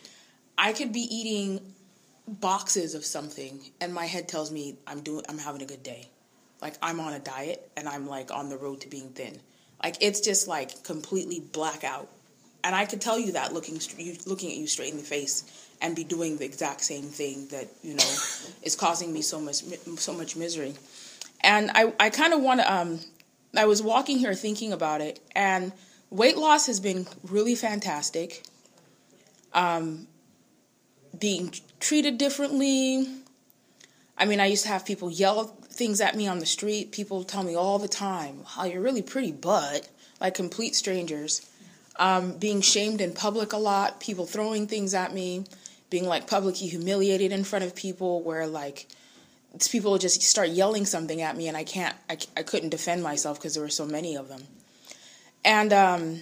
i 0.57 0.73
could 0.73 0.93
be 0.93 1.07
eating 1.15 1.61
boxes 2.29 2.95
of 2.95 3.05
something 3.05 3.61
and 3.81 3.93
my 3.93 4.07
head 4.07 4.29
tells 4.29 4.53
me 4.53 4.77
i'm 4.87 5.01
doing 5.01 5.25
i'm 5.29 5.39
having 5.39 5.63
a 5.63 5.67
good 5.67 5.83
day. 5.83 6.09
Like 6.61 6.75
i'm 6.83 7.01
on 7.01 7.15
a 7.15 7.19
diet 7.19 7.69
and 7.77 7.89
i'm 7.89 8.07
like 8.07 8.31
on 8.31 8.49
the 8.49 8.57
road 8.57 8.83
to 8.83 8.89
being 8.89 9.09
thin. 9.11 9.41
Like 9.83 9.97
it's 10.01 10.21
just 10.21 10.47
like 10.47 10.85
completely 10.85 11.41
blackout 11.41 12.09
and 12.65 12.75
I 12.75 12.85
could 12.85 13.01
tell 13.01 13.19
you 13.19 13.33
that 13.33 13.53
looking 13.53 13.81
looking 14.27 14.51
at 14.51 14.57
you 14.57 14.67
straight 14.67 14.93
in 14.93 14.99
the 14.99 15.05
face 15.05 15.45
and 15.81 15.97
be 15.97 16.05
doing 16.05 16.37
the 16.37 16.45
exact 16.45 16.83
same 16.83 17.05
thing 17.05 17.49
that 17.49 17.69
you 17.83 17.95
know 17.95 18.05
is 18.63 18.77
causing 18.77 19.13
me 19.13 19.23
so 19.23 19.41
much 19.41 19.63
so 19.97 20.13
much 20.13 20.37
misery. 20.37 20.75
And 21.41 21.71
I 21.75 21.93
I 21.99 22.11
kind 22.11 22.33
of 22.33 22.41
want 22.41 22.61
to 22.61 22.73
um 22.73 23.01
I 23.57 23.67
was 23.67 23.83
walking 23.83 24.19
here 24.19 24.35
thinking 24.35 24.73
about 24.73 25.01
it 25.01 25.21
and 25.35 25.73
weight 26.11 26.37
loss 26.37 26.67
has 26.67 26.81
been 26.81 27.07
really 27.25 27.55
fantastic. 27.55 28.43
Um 29.53 30.07
being 31.19 31.53
treated 31.81 32.17
differently. 32.17 33.07
I 34.17 34.25
mean, 34.25 34.41
I 34.41 34.47
used 34.47 34.63
to 34.63 34.69
have 34.69 34.87
people 34.87 35.11
yell 35.11 35.45
things 35.45 36.01
at 36.01 36.15
me 36.15 36.29
on 36.29 36.39
the 36.39 36.47
street. 36.47 36.93
People 36.93 37.25
tell 37.25 37.43
me 37.43 37.55
all 37.55 37.79
the 37.79 37.89
time, 37.89 38.45
"How 38.47 38.63
oh, 38.63 38.65
you're 38.67 38.81
really 38.81 39.03
pretty, 39.03 39.33
but," 39.33 39.89
like 40.21 40.35
complete 40.35 40.75
strangers 40.77 41.43
um, 41.97 42.33
being 42.33 42.61
shamed 42.61 43.01
in 43.01 43.13
public 43.13 43.53
a 43.53 43.59
lot, 43.59 44.01
people 44.01 44.27
throwing 44.27 44.67
things 44.67 44.95
at 44.95 45.13
me, 45.13 45.45
being 45.91 46.07
like 46.07 46.27
publicly 46.27 46.69
humiliated 46.69 47.33
in 47.33 47.45
front 47.45 47.65
of 47.65 47.75
people, 47.75 48.23
where 48.23 48.47
like 48.47 48.87
people 49.71 49.99
just 49.99 50.23
start 50.23 50.49
yelling 50.49 50.87
something 50.87 51.21
at 51.21 51.37
me 51.37 51.49
and 51.49 51.57
I 51.57 51.65
can't, 51.65 51.95
I, 52.09 52.19
I 52.37 52.43
couldn't 52.43 52.71
defend 52.71 53.03
myself 53.03 53.39
because 53.39 53.55
there 53.55 53.63
were 53.63 53.69
so 53.69 53.87
many 53.87 54.17
of 54.17 54.29
them. 54.29 54.43
And 55.45 55.73
um, 55.73 56.21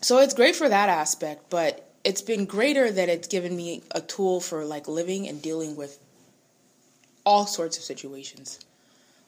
so 0.00 0.18
it's 0.18 0.34
great 0.34 0.56
for 0.56 0.68
that 0.68 0.88
aspect, 0.88 1.48
but 1.48 1.88
it's 2.04 2.22
been 2.22 2.44
greater 2.44 2.90
that 2.90 3.08
it's 3.08 3.28
given 3.28 3.56
me 3.56 3.82
a 3.92 4.00
tool 4.00 4.40
for 4.40 4.64
like 4.64 4.88
living 4.88 5.28
and 5.28 5.40
dealing 5.40 5.76
with 5.76 5.98
all 7.24 7.46
sorts 7.46 7.78
of 7.78 7.84
situations 7.84 8.58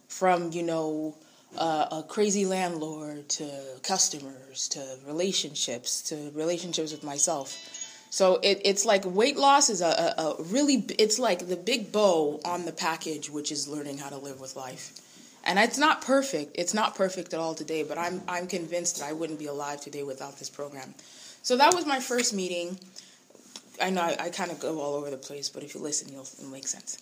from, 0.09 0.53
you 0.53 0.63
know, 0.63 1.15
uh, 1.59 1.87
a 1.91 2.03
crazy 2.03 2.47
landlord 2.47 3.29
to 3.29 3.49
customers 3.83 4.69
to 4.69 4.81
relationships 5.07 6.03
to 6.03 6.31
relationships 6.35 6.93
with 6.93 7.05
myself. 7.05 7.57
So 8.11 8.37
it, 8.43 8.61
it's 8.65 8.85
like 8.85 9.05
weight 9.05 9.37
loss 9.37 9.71
is 9.71 9.81
a, 9.81 9.87
a, 9.87 10.23
a, 10.23 10.43
really 10.45 10.85
it's 10.99 11.19
like 11.19 11.49
the 11.49 11.57
big 11.57 11.91
bow 11.91 12.41
on 12.45 12.65
the 12.65 12.73
package, 12.73 13.29
which 13.29 13.51
is 13.51 13.67
learning 13.67 13.99
how 13.99 14.09
to 14.09 14.19
live 14.19 14.41
with 14.41 14.55
life. 14.55 14.93
And 15.45 15.59
it's 15.59 15.79
not 15.79 16.01
perfect. 16.01 16.53
It's 16.55 16.73
not 16.73 16.95
perfect 16.95 17.35
at 17.35 17.41
all 17.41 17.55
today, 17.55 17.83
but 17.83 17.99
I'm 17.99 18.23
I'm 18.29 18.47
convinced 18.47 18.99
that 18.99 19.09
I 19.09 19.13
wouldn't 19.13 19.39
be 19.39 19.47
alive 19.47 19.81
today 19.81 20.03
without 20.03 20.39
this 20.39 20.49
program. 20.49 20.95
So 21.43 21.59
that 21.59 21.75
was 21.75 21.85
my 21.85 22.01
first 22.01 22.33
meeting. 22.33 22.79
I 23.81 23.91
know 23.91 24.03
I, 24.03 24.17
I 24.19 24.31
kind 24.31 24.51
of 24.51 24.61
go 24.61 24.81
all 24.81 24.95
over 24.95 25.11
the 25.11 25.17
place, 25.17 25.49
but 25.49 25.63
if 25.63 25.75
you 25.75 25.81
listen, 25.81 26.13
you'll 26.13 26.29
it'll 26.39 26.51
make 26.51 26.67
sense. 26.69 26.99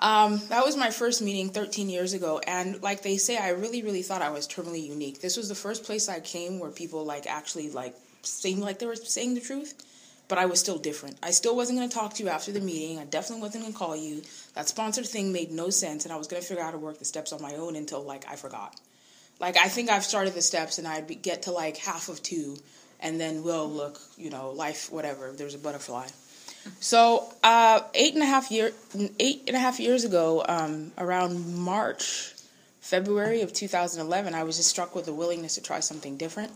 Um, 0.00 0.40
that 0.48 0.64
was 0.64 0.76
my 0.76 0.90
first 0.90 1.22
meeting 1.22 1.50
13 1.50 1.88
years 1.88 2.12
ago, 2.12 2.40
and 2.46 2.82
like 2.82 3.02
they 3.02 3.16
say, 3.16 3.36
I 3.36 3.50
really, 3.50 3.82
really 3.82 4.02
thought 4.02 4.22
I 4.22 4.30
was 4.30 4.48
terminally 4.48 4.84
unique. 4.84 5.20
This 5.20 5.36
was 5.36 5.48
the 5.48 5.54
first 5.54 5.84
place 5.84 6.08
I 6.08 6.20
came 6.20 6.58
where 6.58 6.70
people 6.70 7.04
like 7.04 7.26
actually 7.26 7.70
like 7.70 7.94
seemed 8.22 8.60
like 8.60 8.78
they 8.78 8.86
were 8.86 8.96
saying 8.96 9.34
the 9.34 9.40
truth, 9.40 9.74
but 10.28 10.38
I 10.38 10.46
was 10.46 10.60
still 10.60 10.78
different. 10.78 11.16
I 11.22 11.30
still 11.30 11.54
wasn't 11.54 11.78
going 11.78 11.88
to 11.88 11.94
talk 11.94 12.14
to 12.14 12.22
you 12.22 12.28
after 12.28 12.52
the 12.52 12.60
meeting. 12.60 12.98
I 12.98 13.04
definitely 13.04 13.42
wasn't 13.42 13.64
going 13.64 13.72
to 13.72 13.78
call 13.78 13.96
you. 13.96 14.22
That 14.54 14.68
sponsored 14.68 15.06
thing 15.06 15.32
made 15.32 15.50
no 15.50 15.70
sense, 15.70 16.04
and 16.04 16.12
I 16.12 16.16
was 16.16 16.26
going 16.26 16.42
to 16.42 16.46
figure 16.46 16.62
out 16.62 16.66
how 16.66 16.72
to 16.72 16.78
work 16.78 16.98
the 16.98 17.04
steps 17.04 17.32
on 17.32 17.40
my 17.40 17.54
own 17.54 17.76
until 17.76 18.02
like 18.02 18.26
I 18.28 18.36
forgot. 18.36 18.80
Like 19.38 19.56
I 19.58 19.68
think 19.68 19.90
I've 19.90 20.04
started 20.04 20.34
the 20.34 20.42
steps, 20.42 20.78
and 20.78 20.88
I'd 20.88 21.06
be, 21.06 21.14
get 21.14 21.42
to 21.42 21.52
like 21.52 21.76
half 21.76 22.08
of 22.08 22.22
two 22.22 22.56
and 23.00 23.20
then 23.20 23.42
we'll 23.42 23.70
look, 23.70 24.00
you 24.16 24.30
know, 24.30 24.50
life, 24.50 24.90
whatever. 24.90 25.32
There's 25.32 25.54
a 25.54 25.58
butterfly. 25.58 26.06
So 26.80 27.32
uh, 27.42 27.80
eight 27.94 28.14
and 28.14 28.22
a 28.22 28.26
half 28.26 28.50
year, 28.50 28.72
eight 29.20 29.44
and 29.46 29.56
a 29.56 29.60
half 29.60 29.78
years 29.78 30.04
ago, 30.04 30.44
um, 30.48 30.92
around 30.98 31.56
March, 31.56 32.34
February 32.80 33.42
of 33.42 33.52
2011, 33.52 34.34
I 34.34 34.42
was 34.44 34.56
just 34.56 34.70
struck 34.70 34.94
with 34.94 35.06
the 35.06 35.12
willingness 35.12 35.54
to 35.56 35.62
try 35.62 35.80
something 35.80 36.16
different. 36.16 36.52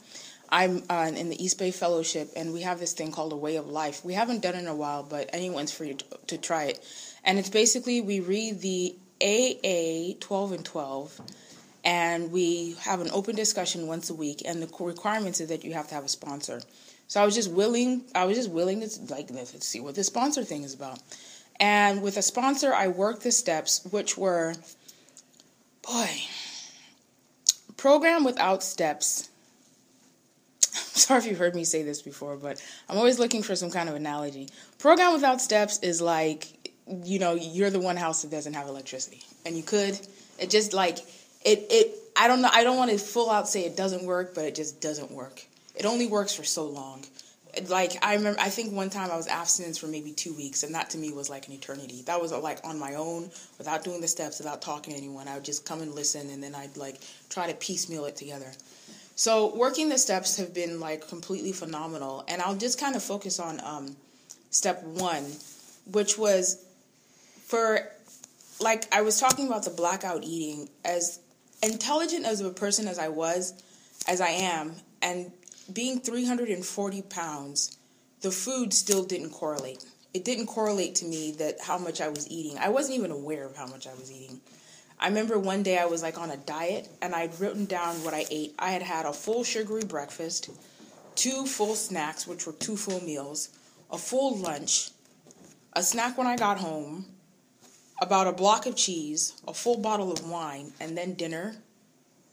I'm 0.52 0.82
uh, 0.90 1.12
in 1.14 1.28
the 1.28 1.42
East 1.42 1.58
Bay 1.58 1.70
Fellowship, 1.70 2.30
and 2.34 2.52
we 2.52 2.62
have 2.62 2.80
this 2.80 2.92
thing 2.92 3.12
called 3.12 3.32
a 3.32 3.36
Way 3.36 3.56
of 3.56 3.68
Life. 3.68 4.04
We 4.04 4.14
haven't 4.14 4.42
done 4.42 4.56
it 4.56 4.58
in 4.58 4.66
a 4.66 4.74
while, 4.74 5.04
but 5.04 5.30
anyone's 5.32 5.70
free 5.70 5.94
to, 5.94 6.04
to 6.26 6.38
try 6.38 6.64
it. 6.64 6.84
And 7.24 7.38
it's 7.38 7.50
basically 7.50 8.00
we 8.00 8.18
read 8.18 8.60
the 8.60 8.96
AA 9.22 10.16
12 10.18 10.52
and 10.52 10.64
12 10.64 11.20
and 11.84 12.30
we 12.30 12.76
have 12.80 13.00
an 13.00 13.10
open 13.12 13.34
discussion 13.34 13.86
once 13.86 14.10
a 14.10 14.14
week 14.14 14.42
and 14.44 14.62
the 14.62 14.84
requirements 14.84 15.40
is 15.40 15.48
that 15.48 15.64
you 15.64 15.72
have 15.72 15.88
to 15.88 15.94
have 15.94 16.04
a 16.04 16.08
sponsor. 16.08 16.60
So 17.08 17.20
i 17.20 17.24
was 17.24 17.34
just 17.34 17.50
willing 17.50 18.04
i 18.14 18.24
was 18.24 18.36
just 18.36 18.50
willing 18.50 18.80
to 18.80 18.88
like 19.08 19.30
let's 19.30 19.66
see 19.66 19.80
what 19.80 19.94
the 19.94 20.04
sponsor 20.04 20.44
thing 20.44 20.62
is 20.62 20.74
about. 20.74 20.98
And 21.58 22.02
with 22.02 22.16
a 22.16 22.22
sponsor 22.22 22.72
i 22.74 22.88
worked 22.88 23.22
the 23.22 23.32
steps 23.32 23.86
which 23.90 24.16
were 24.16 24.54
boy 25.82 26.10
program 27.76 28.24
without 28.24 28.62
steps. 28.62 29.30
I'm 30.62 30.68
sorry 30.76 31.20
if 31.20 31.26
you've 31.26 31.38
heard 31.38 31.54
me 31.54 31.64
say 31.64 31.82
this 31.82 32.02
before 32.02 32.36
but 32.36 32.62
i'm 32.88 32.98
always 32.98 33.18
looking 33.18 33.42
for 33.42 33.56
some 33.56 33.70
kind 33.70 33.88
of 33.88 33.94
analogy. 33.94 34.48
Program 34.78 35.12
without 35.14 35.40
steps 35.40 35.78
is 35.80 36.00
like 36.00 36.72
you 37.04 37.18
know 37.18 37.34
you're 37.34 37.70
the 37.70 37.80
one 37.80 37.96
house 37.96 38.22
that 38.22 38.30
doesn't 38.30 38.54
have 38.54 38.68
electricity. 38.68 39.22
And 39.46 39.56
you 39.56 39.62
could 39.62 39.98
it 40.38 40.50
just 40.50 40.72
like 40.72 40.98
it 41.44 41.66
it 41.70 41.98
I 42.16 42.28
don't 42.28 42.42
know 42.42 42.50
I 42.52 42.64
don't 42.64 42.76
want 42.76 42.90
to 42.90 42.98
full 42.98 43.30
out 43.30 43.48
say 43.48 43.64
it 43.64 43.76
doesn't 43.76 44.04
work, 44.04 44.34
but 44.34 44.44
it 44.44 44.54
just 44.54 44.80
doesn't 44.80 45.10
work. 45.10 45.42
It 45.74 45.86
only 45.86 46.06
works 46.06 46.34
for 46.34 46.44
so 46.44 46.66
long. 46.66 47.04
Like 47.68 47.98
I 48.04 48.14
remember, 48.14 48.38
I 48.38 48.48
think 48.48 48.72
one 48.72 48.90
time 48.90 49.10
I 49.10 49.16
was 49.16 49.26
abstinence 49.26 49.78
for 49.78 49.86
maybe 49.86 50.12
two 50.12 50.32
weeks, 50.34 50.62
and 50.62 50.74
that 50.74 50.90
to 50.90 50.98
me 50.98 51.12
was 51.12 51.28
like 51.28 51.48
an 51.48 51.54
eternity. 51.54 52.02
That 52.02 52.20
was 52.20 52.32
like 52.32 52.60
on 52.64 52.78
my 52.78 52.94
own, 52.94 53.30
without 53.58 53.82
doing 53.82 54.00
the 54.00 54.06
steps, 54.06 54.38
without 54.38 54.62
talking 54.62 54.92
to 54.92 54.98
anyone. 54.98 55.26
I 55.26 55.34
would 55.34 55.44
just 55.44 55.64
come 55.64 55.80
and 55.80 55.94
listen, 55.94 56.30
and 56.30 56.42
then 56.42 56.54
I'd 56.54 56.76
like 56.76 57.00
try 57.28 57.48
to 57.48 57.54
piecemeal 57.54 58.04
it 58.04 58.14
together. 58.14 58.52
So 59.16 59.54
working 59.56 59.88
the 59.88 59.98
steps 59.98 60.36
have 60.36 60.54
been 60.54 60.78
like 60.78 61.08
completely 61.08 61.52
phenomenal, 61.52 62.24
and 62.28 62.40
I'll 62.40 62.56
just 62.56 62.78
kind 62.78 62.94
of 62.94 63.02
focus 63.02 63.40
on 63.40 63.60
um, 63.64 63.96
step 64.50 64.82
one, 64.82 65.24
which 65.90 66.16
was 66.16 66.64
for 67.46 67.90
like 68.60 68.86
I 68.94 69.02
was 69.02 69.18
talking 69.18 69.46
about 69.46 69.64
the 69.64 69.70
blackout 69.70 70.22
eating 70.22 70.68
as 70.84 71.18
intelligent 71.62 72.26
as 72.26 72.40
a 72.40 72.50
person 72.50 72.88
as 72.88 72.98
I 72.98 73.08
was, 73.08 73.62
as 74.08 74.20
I 74.20 74.30
am, 74.30 74.74
and 75.02 75.32
being 75.72 76.00
340 76.00 77.02
pounds, 77.02 77.76
the 78.22 78.30
food 78.30 78.72
still 78.72 79.04
didn't 79.04 79.30
correlate. 79.30 79.84
It 80.12 80.24
didn't 80.24 80.46
correlate 80.46 80.96
to 80.96 81.04
me 81.04 81.32
that 81.38 81.60
how 81.60 81.78
much 81.78 82.00
I 82.00 82.08
was 82.08 82.28
eating. 82.30 82.58
I 82.58 82.68
wasn't 82.68 82.98
even 82.98 83.10
aware 83.10 83.46
of 83.46 83.56
how 83.56 83.66
much 83.66 83.86
I 83.86 83.94
was 83.94 84.10
eating. 84.10 84.40
I 84.98 85.08
remember 85.08 85.38
one 85.38 85.62
day 85.62 85.78
I 85.78 85.86
was 85.86 86.02
like 86.02 86.18
on 86.18 86.30
a 86.30 86.36
diet 86.36 86.88
and 87.00 87.14
I'd 87.14 87.38
written 87.40 87.64
down 87.64 87.96
what 88.04 88.12
I 88.12 88.26
ate. 88.30 88.54
I 88.58 88.72
had 88.72 88.82
had 88.82 89.06
a 89.06 89.12
full 89.12 89.44
sugary 89.44 89.84
breakfast, 89.84 90.50
two 91.14 91.46
full 91.46 91.74
snacks, 91.74 92.26
which 92.26 92.46
were 92.46 92.52
two 92.52 92.76
full 92.76 93.02
meals, 93.02 93.48
a 93.90 93.96
full 93.96 94.36
lunch, 94.36 94.90
a 95.72 95.82
snack 95.82 96.18
when 96.18 96.26
I 96.26 96.36
got 96.36 96.58
home, 96.58 97.06
about 98.00 98.26
a 98.26 98.32
block 98.32 98.66
of 98.66 98.76
cheese, 98.76 99.34
a 99.46 99.54
full 99.54 99.78
bottle 99.78 100.10
of 100.12 100.28
wine, 100.28 100.72
and 100.80 100.96
then 100.96 101.14
dinner, 101.14 101.56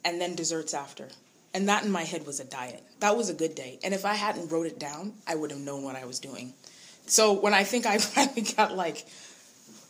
and 0.06 0.22
then 0.22 0.36
desserts 0.36 0.74
after. 0.74 1.10
And 1.54 1.68
that 1.68 1.84
in 1.84 1.92
my 1.92 2.04
head 2.04 2.26
was 2.26 2.40
a 2.40 2.46
diet. 2.46 2.84
That 3.00 3.18
was 3.18 3.30
a 3.30 3.34
good 3.34 3.56
day. 3.56 3.80
And 3.84 3.94
if 3.94 4.06
I 4.06 4.14
hadn't 4.14 4.52
wrote 4.52 4.68
it 4.68 4.80
down, 4.80 5.14
I 5.28 5.36
would 5.36 5.52
have 5.52 5.60
known 5.60 5.84
what 5.84 5.96
I 5.96 6.06
was 6.06 6.20
doing. 6.20 6.54
So 7.08 7.34
when 7.34 7.54
I 7.54 7.64
think 7.64 7.86
I 7.88 7.98
finally 7.98 8.42
got 8.42 8.76
like 8.76 9.06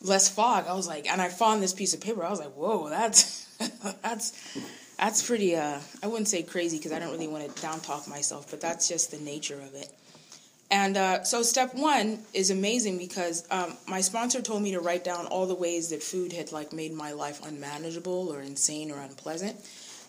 less 0.03 0.29
fog, 0.29 0.65
I 0.67 0.73
was 0.73 0.87
like, 0.87 1.07
and 1.11 1.21
I 1.21 1.29
found 1.29 1.61
this 1.61 1.73
piece 1.73 1.93
of 1.93 2.01
paper. 2.01 2.23
I 2.23 2.29
was 2.29 2.39
like, 2.39 2.53
whoa, 2.53 2.89
that's 2.89 3.45
that's 4.01 4.57
that's 4.97 5.25
pretty. 5.25 5.55
Uh, 5.55 5.79
I 6.01 6.07
wouldn't 6.07 6.27
say 6.27 6.43
crazy 6.43 6.77
because 6.77 6.91
I 6.91 6.99
don't 6.99 7.11
really 7.11 7.27
want 7.27 7.53
to 7.53 7.61
down 7.61 7.79
talk 7.81 8.07
myself, 8.07 8.49
but 8.49 8.61
that's 8.61 8.87
just 8.87 9.11
the 9.11 9.19
nature 9.19 9.59
of 9.59 9.73
it. 9.75 9.89
And 10.69 10.97
uh, 10.97 11.23
so, 11.23 11.43
step 11.43 11.73
one 11.75 12.19
is 12.33 12.51
amazing 12.51 12.97
because 12.97 13.47
um, 13.49 13.77
my 13.87 14.01
sponsor 14.01 14.41
told 14.41 14.61
me 14.61 14.71
to 14.71 14.81
write 14.81 15.03
down 15.03 15.25
all 15.27 15.47
the 15.47 15.55
ways 15.55 15.89
that 15.89 16.03
food 16.03 16.33
had 16.33 16.51
like 16.51 16.73
made 16.73 16.91
my 16.91 17.13
life 17.13 17.45
unmanageable 17.45 18.33
or 18.33 18.41
insane 18.41 18.91
or 18.91 18.99
unpleasant. 18.99 19.55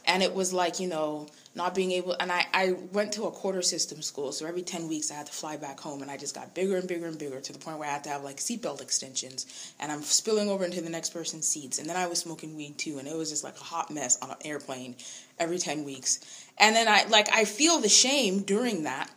And 0.05 0.23
it 0.23 0.35
was 0.35 0.53
like, 0.53 0.81
you 0.81 0.89
know, 0.89 1.29
not 1.55 1.75
being 1.75 1.93
able, 1.93 2.17
and 2.19 2.33
I, 2.33 2.47
I 2.55 2.73
went 2.93 3.13
to 3.15 3.25
a 3.25 3.31
quarter 3.31 3.61
system 3.61 4.01
school, 4.01 4.33
so 4.33 4.47
every 4.47 4.63
10 4.63 4.89
weeks 4.89 5.11
I 5.11 5.15
had 5.15 5.27
to 5.27 5.33
fly 5.33 5.57
back 5.59 5.79
home, 5.79 6.01
and 6.01 6.11
I 6.11 6.17
just 6.17 6.35
got 6.35 6.55
bigger 6.55 6.77
and 6.77 6.89
bigger 6.89 7.07
and 7.07 7.19
bigger 7.19 7.41
to 7.41 7.53
the 7.53 7.59
point 7.59 7.79
where 7.79 7.89
I 7.89 7.93
had 7.93 8.05
to 8.05 8.11
have 8.11 8.23
like 8.23 8.39
seatbelt 8.39 8.81
extensions, 8.81 9.75
and 9.79 9.93
I'm 9.93 10.03
spilling 10.03 10.49
over 10.49 10.65
into 10.65 10.81
the 10.81 10.89
next 10.89 11.11
person's 11.11 11.47
seats. 11.47 11.79
And 11.79 11.89
then 11.89 11.97
I 11.97 12.07
was 12.07 12.21
smoking 12.21 12.57
weed 12.57 12.79
too, 12.79 12.99
and 12.99 13.07
it 13.07 13.17
was 13.17 13.29
just 13.31 13.45
like 13.45 13.57
a 13.61 13.65
hot 13.65 13.91
mess 13.91 14.19
on 14.23 14.31
an 14.31 14.37
airplane 14.45 14.97
every 15.39 15.59
10 15.59 15.85
weeks. 15.85 16.21
And 16.59 16.75
then 16.75 16.89
I, 16.89 17.05
like, 17.09 17.29
I 17.33 17.45
feel 17.45 17.79
the 17.79 17.89
shame 17.89 18.43
during 18.43 18.85
that 18.85 19.11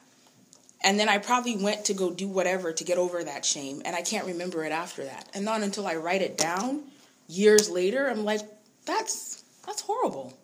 and 0.83 0.99
then 0.99 1.09
I 1.09 1.19
probably 1.19 1.57
went 1.57 1.85
to 1.85 1.93
go 1.93 2.11
do 2.11 2.27
whatever 2.27 2.73
to 2.73 2.83
get 2.83 2.97
over 2.97 3.23
that 3.23 3.45
shame, 3.45 3.81
and 3.85 3.95
I 3.95 4.01
can't 4.01 4.25
remember 4.25 4.63
it 4.63 4.71
after 4.71 5.03
that. 5.05 5.29
And 5.33 5.45
not 5.45 5.61
until 5.61 5.85
I 5.87 5.95
write 5.95 6.21
it 6.21 6.37
down 6.37 6.83
years 7.27 7.69
later, 7.69 8.09
I'm 8.09 8.23
like, 8.23 8.41
that's 8.85 9.43
that's 9.65 9.81
horrible. 9.81 10.37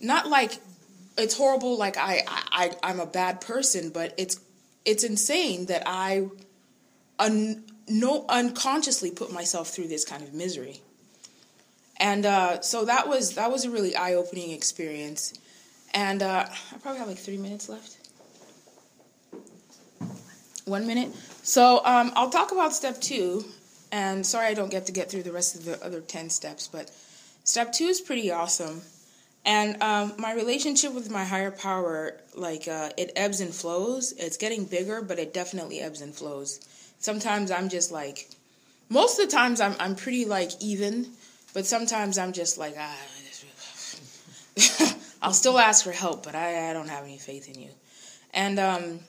Not 0.00 0.28
like 0.28 0.58
it's 1.18 1.36
horrible 1.36 1.78
like 1.78 1.96
I, 1.98 2.22
I 2.26 2.72
I'm 2.82 3.00
a 3.00 3.06
bad 3.06 3.40
person, 3.42 3.90
but 3.90 4.14
it's 4.16 4.40
it's 4.84 5.04
insane 5.04 5.66
that 5.66 5.82
I 5.84 6.28
un, 7.18 7.64
no 7.88 8.24
unconsciously 8.28 9.10
put 9.10 9.32
myself 9.32 9.68
through 9.68 9.88
this 9.88 10.04
kind 10.04 10.22
of 10.22 10.32
misery. 10.32 10.80
And 11.98 12.26
uh, 12.26 12.60
so 12.60 12.86
that 12.86 13.06
was 13.08 13.34
that 13.34 13.50
was 13.50 13.66
a 13.66 13.70
really 13.70 13.94
eye 13.96 14.14
opening 14.14 14.52
experience. 14.52 15.34
And 15.92 16.22
uh, 16.22 16.46
I 16.48 16.78
probably 16.78 16.98
have 17.00 17.08
like 17.08 17.18
three 17.18 17.38
minutes 17.38 17.68
left 17.68 18.05
one 20.66 20.86
minute. 20.86 21.14
So 21.42 21.80
um, 21.84 22.12
I'll 22.16 22.30
talk 22.30 22.52
about 22.52 22.74
step 22.74 23.00
two, 23.00 23.44
and 23.92 24.26
sorry 24.26 24.48
I 24.48 24.54
don't 24.54 24.70
get 24.70 24.86
to 24.86 24.92
get 24.92 25.10
through 25.10 25.22
the 25.22 25.32
rest 25.32 25.54
of 25.54 25.64
the 25.64 25.82
other 25.84 26.00
10 26.00 26.28
steps, 26.28 26.66
but 26.66 26.90
step 27.44 27.72
two 27.72 27.84
is 27.84 28.00
pretty 28.00 28.30
awesome. 28.32 28.82
And 29.44 29.80
um, 29.80 30.14
my 30.18 30.34
relationship 30.34 30.92
with 30.92 31.08
my 31.08 31.24
higher 31.24 31.52
power, 31.52 32.20
like 32.34 32.66
uh, 32.66 32.90
it 32.96 33.12
ebbs 33.14 33.40
and 33.40 33.54
flows. 33.54 34.12
It's 34.18 34.36
getting 34.36 34.64
bigger, 34.64 35.02
but 35.02 35.20
it 35.20 35.32
definitely 35.32 35.80
ebbs 35.80 36.00
and 36.00 36.12
flows. 36.12 36.58
Sometimes 36.98 37.52
I'm 37.52 37.68
just 37.68 37.92
like, 37.92 38.28
most 38.88 39.20
of 39.20 39.26
the 39.26 39.36
times 39.36 39.60
I'm 39.60 39.76
I'm 39.78 39.94
pretty 39.94 40.24
like 40.24 40.50
even, 40.60 41.06
but 41.54 41.64
sometimes 41.64 42.18
I'm 42.18 42.32
just 42.32 42.58
like 42.58 42.74
ah. 42.76 42.96
I'll 45.22 45.32
still 45.32 45.58
ask 45.58 45.84
for 45.84 45.92
help, 45.92 46.24
but 46.24 46.34
I, 46.34 46.70
I 46.70 46.72
don't 46.72 46.88
have 46.88 47.04
any 47.04 47.18
faith 47.18 47.48
in 47.48 47.60
you. 47.60 47.70
And 48.34 48.58
um, 48.58 49.00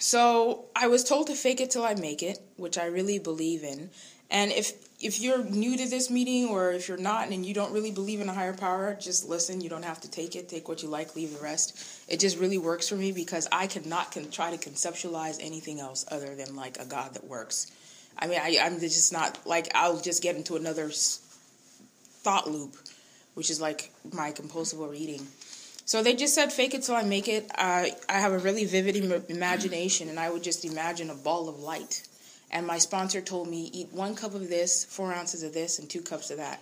so 0.00 0.64
I 0.74 0.88
was 0.88 1.04
told 1.04 1.26
to 1.26 1.34
fake 1.34 1.60
it 1.60 1.70
till 1.70 1.84
I 1.84 1.94
make 1.94 2.22
it, 2.22 2.40
which 2.56 2.78
I 2.78 2.86
really 2.86 3.18
believe 3.18 3.62
in. 3.62 3.90
And 4.30 4.50
if 4.50 4.72
if 4.98 5.20
you're 5.20 5.42
new 5.42 5.76
to 5.76 5.88
this 5.88 6.10
meeting 6.10 6.48
or 6.48 6.72
if 6.72 6.88
you're 6.88 6.98
not 6.98 7.28
and 7.28 7.44
you 7.44 7.54
don't 7.54 7.72
really 7.72 7.90
believe 7.90 8.20
in 8.20 8.28
a 8.28 8.32
higher 8.32 8.54
power, 8.54 8.96
just 9.00 9.28
listen. 9.28 9.60
You 9.60 9.68
don't 9.68 9.84
have 9.84 10.00
to 10.02 10.10
take 10.10 10.36
it. 10.36 10.48
Take 10.48 10.68
what 10.68 10.82
you 10.82 10.88
like, 10.88 11.16
leave 11.16 11.34
the 11.34 11.42
rest. 11.42 11.78
It 12.08 12.18
just 12.20 12.38
really 12.38 12.58
works 12.58 12.88
for 12.88 12.96
me 12.96 13.12
because 13.12 13.46
I 13.52 13.66
cannot 13.66 14.12
con- 14.12 14.30
try 14.30 14.54
to 14.54 14.70
conceptualize 14.70 15.38
anything 15.40 15.80
else 15.80 16.04
other 16.10 16.34
than 16.34 16.56
like 16.56 16.78
a 16.78 16.84
God 16.84 17.14
that 17.14 17.24
works. 17.24 17.70
I 18.18 18.26
mean, 18.26 18.40
I, 18.42 18.58
I'm 18.62 18.80
just 18.80 19.12
not 19.12 19.38
like 19.46 19.70
I'll 19.74 20.00
just 20.00 20.22
get 20.22 20.36
into 20.36 20.56
another 20.56 20.90
thought 20.90 22.50
loop, 22.50 22.74
which 23.34 23.50
is 23.50 23.60
like 23.60 23.90
my 24.12 24.32
compulsive 24.32 24.80
overeating. 24.80 25.26
So 25.90 26.04
they 26.04 26.14
just 26.14 26.36
said, 26.36 26.52
fake 26.52 26.74
it 26.74 26.84
till 26.84 26.94
I 26.94 27.02
make 27.02 27.26
it. 27.26 27.50
I 27.56 27.96
I 28.08 28.20
have 28.20 28.30
a 28.30 28.38
really 28.38 28.64
vivid 28.64 28.94
Im- 28.94 29.24
imagination, 29.28 30.08
and 30.08 30.20
I 30.20 30.30
would 30.30 30.44
just 30.44 30.64
imagine 30.64 31.10
a 31.10 31.16
ball 31.16 31.48
of 31.48 31.58
light. 31.58 32.06
And 32.52 32.64
my 32.64 32.78
sponsor 32.78 33.20
told 33.20 33.48
me, 33.48 33.70
eat 33.72 33.88
one 33.92 34.14
cup 34.14 34.32
of 34.34 34.48
this, 34.48 34.84
four 34.84 35.12
ounces 35.12 35.42
of 35.42 35.52
this, 35.52 35.80
and 35.80 35.90
two 35.90 36.00
cups 36.00 36.30
of 36.30 36.36
that. 36.36 36.60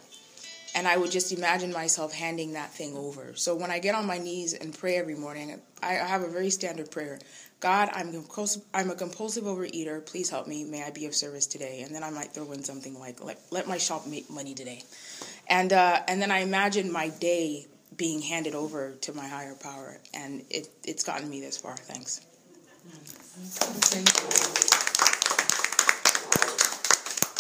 and 0.75 0.89
I 0.89 0.97
would 0.97 1.11
just 1.11 1.31
imagine 1.31 1.73
myself 1.73 2.15
handing 2.15 2.55
that 2.55 2.73
thing 2.73 2.97
over. 2.97 3.35
So 3.35 3.55
when 3.55 3.71
I 3.71 3.81
get 3.81 3.95
on 3.95 4.07
my 4.07 4.17
knees 4.17 4.55
and 4.55 4.73
pray 4.73 4.97
every 4.97 5.15
morning, 5.15 5.61
I 5.83 5.93
have 5.93 6.23
a 6.23 6.29
very 6.29 6.49
standard 6.49 6.91
prayer. 6.91 7.19
God, 7.61 7.91
I'm 7.93 8.25
I'm 8.73 8.91
a 8.91 8.95
compulsive 8.95 9.45
overeater. 9.45 10.07
Please 10.07 10.31
help 10.31 10.47
me. 10.47 10.65
May 10.65 10.85
I 10.85 10.91
be 10.91 11.05
of 11.05 11.15
service 11.15 11.47
today? 11.47 11.83
And 11.85 11.95
then 11.95 12.03
I 12.03 12.11
might 12.11 12.33
throw 12.33 12.51
in 12.53 12.65
something 12.65 12.99
like, 12.99 13.23
like 13.23 13.41
let 13.51 13.69
my 13.69 13.77
shop 13.77 14.07
make 14.07 14.31
money 14.31 14.55
today. 14.55 14.85
And 15.49 15.71
uh, 15.73 16.01
and 16.09 16.23
then 16.23 16.31
I 16.31 16.39
imagine 16.39 16.91
my 16.91 17.09
day 17.09 17.67
being 17.97 18.21
handed 18.21 18.55
over 18.55 18.93
to 19.03 19.13
my 19.13 19.27
higher 19.27 19.55
power, 19.55 19.99
and 20.15 20.45
it 20.51 20.69
it's 20.85 21.05
gotten 21.05 21.29
me 21.29 21.41
this 21.41 21.57
far. 21.57 21.77
Thanks. 21.77 22.21